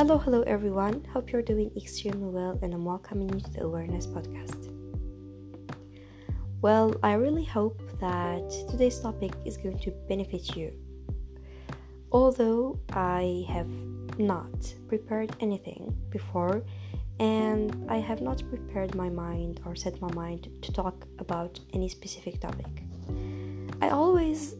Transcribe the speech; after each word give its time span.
Hello, 0.00 0.16
hello 0.16 0.40
everyone. 0.46 1.04
Hope 1.12 1.30
you're 1.30 1.42
doing 1.42 1.70
extremely 1.76 2.30
well, 2.30 2.58
and 2.62 2.72
I'm 2.72 2.86
welcoming 2.86 3.28
you 3.34 3.38
to 3.38 3.50
the 3.50 3.64
Awareness 3.64 4.06
Podcast. 4.06 4.72
Well, 6.62 6.94
I 7.02 7.12
really 7.12 7.44
hope 7.44 7.82
that 8.00 8.48
today's 8.70 8.98
topic 8.98 9.32
is 9.44 9.58
going 9.58 9.78
to 9.80 9.90
benefit 10.08 10.56
you. 10.56 10.72
Although 12.12 12.80
I 12.94 13.44
have 13.50 13.68
not 14.18 14.74
prepared 14.88 15.36
anything 15.38 15.94
before, 16.08 16.62
and 17.18 17.84
I 17.90 17.98
have 17.98 18.22
not 18.22 18.42
prepared 18.48 18.94
my 18.94 19.10
mind 19.10 19.60
or 19.66 19.76
set 19.76 20.00
my 20.00 20.10
mind 20.14 20.48
to 20.62 20.72
talk 20.72 21.06
about 21.18 21.60
any 21.74 21.90
specific 21.90 22.40
topic. 22.40 22.84
I 23.82 23.90
always 23.90 24.56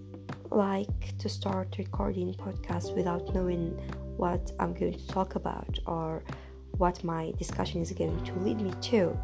like 0.50 1.16
to 1.16 1.30
start 1.30 1.76
recording 1.78 2.34
podcasts 2.34 2.94
without 2.94 3.34
knowing 3.34 3.80
what 4.20 4.52
I'm 4.60 4.74
going 4.74 4.92
to 4.92 5.06
talk 5.08 5.34
about 5.34 5.78
or 5.86 6.22
what 6.76 7.02
my 7.02 7.32
discussion 7.38 7.80
is 7.80 7.90
going 7.92 8.22
to 8.24 8.34
lead 8.40 8.60
me 8.60 8.72
to 8.92 9.18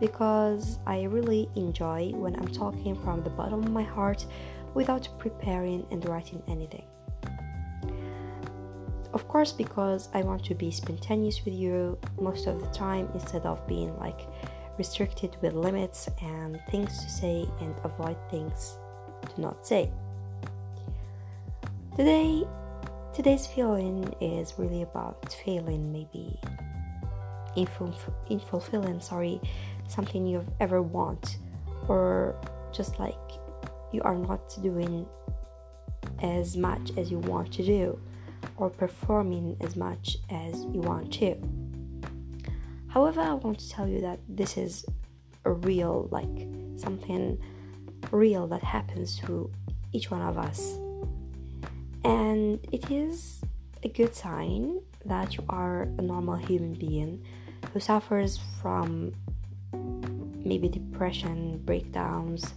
because 0.00 0.80
I 0.86 1.04
really 1.04 1.48
enjoy 1.54 2.10
when 2.14 2.34
I'm 2.34 2.48
talking 2.48 2.96
from 3.04 3.22
the 3.22 3.30
bottom 3.30 3.62
of 3.62 3.70
my 3.70 3.84
heart 3.84 4.26
without 4.74 5.08
preparing 5.18 5.86
and 5.92 6.04
writing 6.08 6.42
anything. 6.48 6.84
Of 9.12 9.28
course, 9.28 9.52
because 9.52 10.08
I 10.12 10.22
want 10.22 10.44
to 10.46 10.54
be 10.56 10.72
spontaneous 10.72 11.44
with 11.44 11.54
you 11.54 11.96
most 12.20 12.48
of 12.48 12.60
the 12.60 12.66
time 12.70 13.08
instead 13.14 13.46
of 13.46 13.64
being 13.68 13.96
like 13.98 14.22
restricted 14.76 15.36
with 15.42 15.52
limits 15.52 16.08
and 16.20 16.60
things 16.72 17.04
to 17.04 17.08
say 17.08 17.46
and 17.60 17.72
avoid 17.84 18.16
things 18.28 18.76
to 19.32 19.40
not 19.40 19.64
say. 19.64 19.92
Today, 21.96 22.42
today's 23.14 23.46
feeling 23.46 24.12
is 24.20 24.54
really 24.58 24.82
about 24.82 25.32
feeling 25.44 25.92
maybe. 25.92 26.38
In, 27.54 27.68
in 28.28 28.40
fulfilling 28.40 29.00
sorry 29.00 29.40
something 29.86 30.26
you've 30.26 30.50
ever 30.58 30.82
want 30.82 31.38
or 31.86 32.34
just 32.72 32.98
like 32.98 33.14
you 33.92 34.02
are 34.02 34.16
not 34.16 34.56
doing 34.60 35.06
as 36.22 36.56
much 36.56 36.90
as 36.96 37.12
you 37.12 37.18
want 37.18 37.52
to 37.52 37.64
do 37.64 38.00
or 38.56 38.68
performing 38.68 39.56
as 39.60 39.76
much 39.76 40.16
as 40.30 40.64
you 40.64 40.80
want 40.80 41.12
to. 41.12 41.36
However 42.88 43.20
i 43.20 43.34
want 43.34 43.60
to 43.60 43.70
tell 43.70 43.86
you 43.86 44.00
that 44.00 44.18
this 44.28 44.56
is 44.56 44.84
a 45.44 45.52
real 45.52 46.08
like 46.10 46.48
something 46.76 47.38
real 48.10 48.48
that 48.48 48.62
happens 48.64 49.18
to 49.20 49.50
each 49.92 50.10
one 50.10 50.22
of 50.22 50.36
us 50.36 50.78
and 52.04 52.60
it 52.70 52.90
is 52.90 53.40
a 53.82 53.88
good 53.88 54.14
sign 54.14 54.80
that 55.04 55.36
you 55.36 55.44
are 55.48 55.82
a 55.82 56.02
normal 56.02 56.36
human 56.36 56.74
being 56.74 57.24
who 57.72 57.80
suffers 57.80 58.38
from 58.60 59.12
maybe 60.44 60.68
depression, 60.68 61.58
breakdowns, 61.64 62.54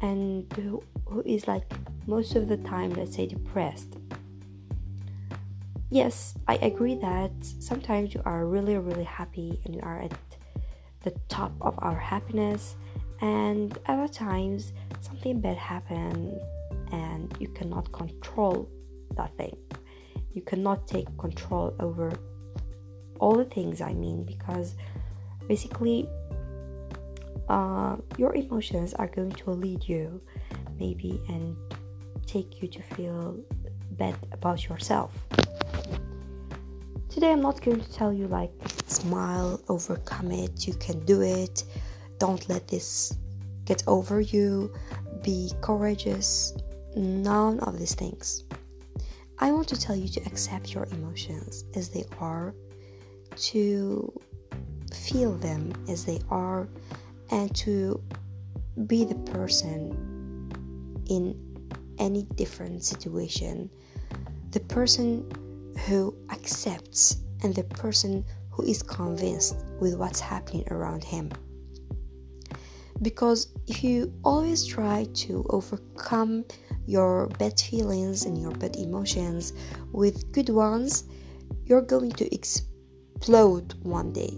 and 0.00 0.50
who, 0.54 0.82
who 1.06 1.22
is 1.24 1.48
like 1.48 1.64
most 2.06 2.36
of 2.36 2.48
the 2.48 2.56
time, 2.58 2.90
let's 2.94 3.16
say, 3.16 3.26
depressed. 3.26 3.96
Yes, 5.90 6.34
I 6.48 6.56
agree 6.56 6.94
that 6.96 7.32
sometimes 7.40 8.14
you 8.14 8.22
are 8.24 8.46
really, 8.46 8.76
really 8.78 9.04
happy 9.04 9.60
and 9.64 9.74
you 9.74 9.80
are 9.82 10.00
at 10.00 10.12
the 11.02 11.10
top 11.28 11.52
of 11.60 11.74
our 11.78 11.98
happiness, 11.98 12.76
and 13.20 13.76
other 13.86 14.08
times 14.08 14.72
something 15.00 15.40
bad 15.40 15.56
happens 15.56 16.40
and 16.92 17.34
you 17.38 17.48
cannot 17.48 17.90
control 17.92 18.68
that 19.16 19.36
thing. 19.36 19.56
You 20.32 20.42
cannot 20.42 20.86
take 20.86 21.06
control 21.18 21.74
over 21.80 22.12
all 23.20 23.36
the 23.36 23.44
things 23.44 23.80
I 23.80 23.92
mean 23.94 24.24
because 24.24 24.74
basically 25.46 26.08
uh, 27.48 27.96
your 28.16 28.34
emotions 28.34 28.94
are 28.94 29.06
going 29.06 29.32
to 29.32 29.50
lead 29.50 29.86
you 29.86 30.20
maybe 30.78 31.20
and 31.28 31.56
take 32.26 32.62
you 32.62 32.68
to 32.68 32.82
feel 32.94 33.38
bad 33.92 34.16
about 34.32 34.68
yourself. 34.68 35.12
Today 37.08 37.30
I'm 37.30 37.42
not 37.42 37.60
going 37.60 37.80
to 37.80 37.92
tell 37.92 38.12
you 38.12 38.26
like 38.26 38.52
smile, 38.86 39.60
overcome 39.68 40.32
it, 40.32 40.66
you 40.66 40.74
can 40.74 41.04
do 41.04 41.20
it, 41.20 41.64
don't 42.18 42.48
let 42.48 42.66
this 42.68 43.12
get 43.64 43.82
over 43.86 44.20
you, 44.20 44.72
be 45.22 45.52
courageous, 45.60 46.54
none 46.96 47.60
of 47.60 47.78
these 47.78 47.94
things. 47.94 48.44
I 49.42 49.50
want 49.50 49.66
to 49.70 49.76
tell 49.76 49.96
you 49.96 50.06
to 50.06 50.20
accept 50.20 50.72
your 50.72 50.86
emotions 50.92 51.64
as 51.74 51.88
they 51.88 52.04
are, 52.20 52.54
to 53.36 54.20
feel 54.94 55.32
them 55.32 55.72
as 55.88 56.04
they 56.04 56.20
are, 56.30 56.68
and 57.32 57.52
to 57.56 58.00
be 58.86 59.04
the 59.04 59.16
person 59.32 60.52
in 61.08 61.36
any 61.98 62.22
different 62.36 62.84
situation, 62.84 63.68
the 64.52 64.60
person 64.60 65.28
who 65.88 66.14
accepts 66.30 67.16
and 67.42 67.52
the 67.52 67.64
person 67.64 68.24
who 68.50 68.62
is 68.62 68.80
convinced 68.80 69.56
with 69.80 69.96
what's 69.96 70.20
happening 70.20 70.68
around 70.70 71.02
him. 71.02 71.32
Because 73.02 73.48
if 73.66 73.82
you 73.82 74.12
always 74.24 74.64
try 74.64 75.06
to 75.14 75.44
overcome 75.50 76.44
your 76.86 77.26
bad 77.38 77.58
feelings 77.60 78.24
and 78.26 78.40
your 78.40 78.52
bad 78.52 78.76
emotions 78.76 79.52
with 79.92 80.30
good 80.32 80.48
ones, 80.48 81.04
you're 81.64 81.82
going 81.82 82.12
to 82.12 82.34
explode 82.34 83.74
one 83.82 84.12
day. 84.12 84.32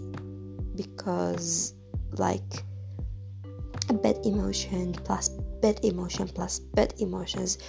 Because, 0.75 1.73
like, 2.13 2.63
a 3.89 3.93
bad 3.93 4.17
emotion 4.25 4.93
plus 4.93 5.29
bad 5.61 5.79
emotion 5.85 6.27
plus 6.27 6.59
bad 6.59 6.93
emotions, 6.99 7.59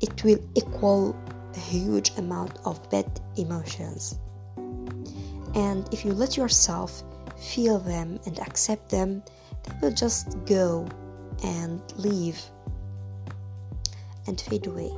it 0.00 0.24
will 0.24 0.38
equal 0.54 1.16
a 1.54 1.58
huge 1.58 2.10
amount 2.18 2.58
of 2.64 2.90
bad 2.90 3.20
emotions. 3.36 4.18
And 5.54 5.88
if 5.92 6.04
you 6.04 6.12
let 6.12 6.36
yourself 6.36 7.02
feel 7.40 7.78
them 7.78 8.18
and 8.26 8.38
accept 8.40 8.90
them, 8.90 9.22
they 9.64 9.74
will 9.80 9.94
just 9.94 10.36
go 10.44 10.86
and 11.44 11.80
leave 11.96 12.40
and 14.26 14.40
fade 14.40 14.66
away. 14.66 14.90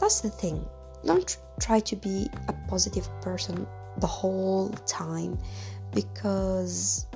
That's 0.00 0.20
the 0.20 0.30
thing. 0.30 0.64
Don't 1.04 1.36
try 1.60 1.80
to 1.80 1.96
be 1.96 2.28
a 2.48 2.52
positive 2.68 3.08
person 3.20 3.66
the 3.98 4.06
whole 4.06 4.70
time 4.86 5.38
because 5.94 7.06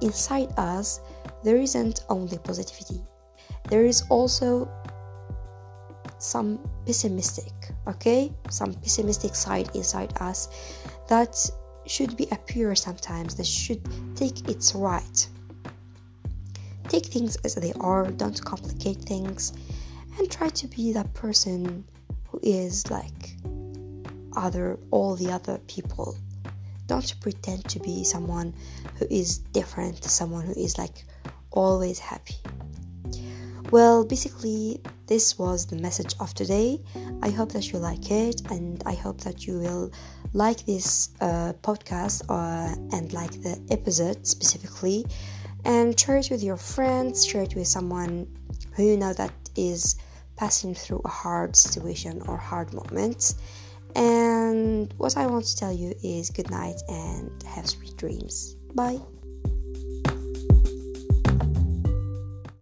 inside 0.00 0.52
us 0.58 1.00
there 1.42 1.56
isn't 1.56 2.04
only 2.08 2.38
positivity, 2.38 3.00
there 3.68 3.84
is 3.84 4.02
also 4.10 4.68
some 6.18 6.58
pessimistic, 6.84 7.52
okay? 7.86 8.32
Some 8.50 8.74
pessimistic 8.74 9.34
side 9.34 9.68
inside 9.74 10.12
us 10.20 10.48
that 11.08 11.36
should 11.86 12.16
be 12.16 12.26
appear 12.32 12.74
sometimes, 12.74 13.34
that 13.36 13.46
should 13.46 13.82
take 14.16 14.48
its 14.48 14.74
right 14.74 15.28
take 16.88 17.06
things 17.06 17.36
as 17.44 17.54
they 17.54 17.72
are, 17.80 18.06
don't 18.12 18.42
complicate 18.44 18.98
things, 18.98 19.52
and 20.18 20.30
try 20.30 20.48
to 20.48 20.66
be 20.68 20.92
that 20.92 21.12
person 21.14 21.84
who 22.28 22.40
is 22.42 22.90
like 22.90 23.36
other 24.36 24.78
all 24.90 25.16
the 25.16 25.30
other 25.30 25.58
people. 25.66 26.16
Don't 26.86 27.14
pretend 27.20 27.64
to 27.68 27.80
be 27.80 28.04
someone 28.04 28.54
who 28.98 29.06
is 29.10 29.38
different, 29.38 30.04
someone 30.04 30.46
who 30.46 30.52
is 30.52 30.78
like 30.78 31.04
always 31.50 31.98
happy. 31.98 32.36
Well, 33.70 34.04
basically, 34.04 34.80
this 35.06 35.38
was 35.38 35.66
the 35.66 35.76
message 35.76 36.14
of 36.20 36.34
today. 36.34 36.80
I 37.22 37.30
hope 37.30 37.52
that 37.52 37.72
you 37.72 37.78
like 37.78 38.10
it, 38.10 38.42
and 38.50 38.82
I 38.86 38.94
hope 38.94 39.20
that 39.22 39.46
you 39.46 39.58
will 39.58 39.92
like 40.32 40.64
this 40.66 41.10
uh, 41.20 41.52
podcast 41.62 42.22
uh, 42.28 42.74
and 42.96 43.12
like 43.12 43.32
the 43.42 43.60
episode 43.70 44.26
specifically 44.26 45.06
and 45.66 45.98
share 45.98 46.16
it 46.18 46.28
with 46.30 46.42
your 46.42 46.56
friends, 46.56 47.26
share 47.26 47.42
it 47.42 47.54
with 47.54 47.66
someone 47.66 48.26
who 48.74 48.84
you 48.84 48.96
know 48.96 49.12
that 49.12 49.32
is 49.56 49.96
passing 50.36 50.74
through 50.74 51.00
a 51.04 51.08
hard 51.08 51.56
situation 51.56 52.22
or 52.28 52.36
hard 52.36 52.72
moments. 52.72 53.34
And 53.94 54.92
what 54.98 55.16
I 55.16 55.26
want 55.26 55.44
to 55.46 55.56
tell 55.56 55.72
you 55.72 55.94
is 56.04 56.30
good 56.30 56.50
night 56.50 56.80
and 56.88 57.30
have 57.44 57.66
sweet 57.66 57.96
dreams. 57.96 58.56
Bye. 58.74 59.00